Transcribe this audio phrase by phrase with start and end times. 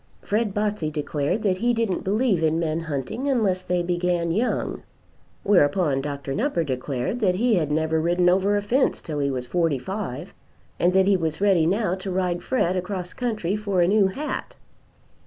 [0.23, 4.81] Fred Botsey declared that he didn't believe in men hunting unless they began young.
[5.43, 6.33] Whereupon Dr.
[6.33, 10.33] Nupper declared that he had never ridden over a fence till he was forty five,
[10.79, 14.55] and that he was ready now to ride Fred across country for a new hat.